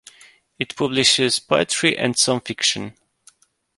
[0.57, 2.95] It publishes poetry and some fiction.